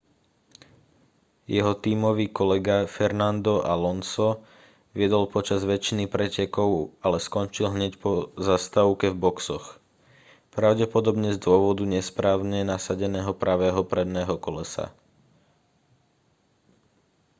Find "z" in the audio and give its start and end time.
11.37-11.37